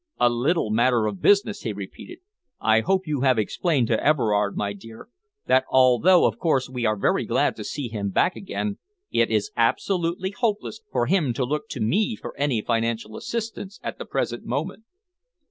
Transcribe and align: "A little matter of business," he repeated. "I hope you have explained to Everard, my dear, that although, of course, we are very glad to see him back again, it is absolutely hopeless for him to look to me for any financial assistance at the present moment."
"A 0.19 0.31
little 0.31 0.71
matter 0.71 1.05
of 1.05 1.21
business," 1.21 1.61
he 1.61 1.73
repeated. 1.73 2.21
"I 2.59 2.79
hope 2.79 3.05
you 3.05 3.21
have 3.21 3.37
explained 3.37 3.85
to 3.89 4.03
Everard, 4.03 4.57
my 4.57 4.73
dear, 4.73 5.09
that 5.45 5.63
although, 5.69 6.25
of 6.25 6.39
course, 6.39 6.67
we 6.67 6.85
are 6.87 6.95
very 6.97 7.23
glad 7.23 7.55
to 7.57 7.63
see 7.63 7.87
him 7.87 8.09
back 8.09 8.35
again, 8.35 8.79
it 9.11 9.29
is 9.29 9.51
absolutely 9.55 10.31
hopeless 10.31 10.81
for 10.91 11.05
him 11.05 11.33
to 11.35 11.45
look 11.45 11.69
to 11.69 11.79
me 11.79 12.15
for 12.15 12.35
any 12.35 12.63
financial 12.63 13.15
assistance 13.15 13.79
at 13.83 13.99
the 13.99 14.05
present 14.05 14.43
moment." 14.43 14.85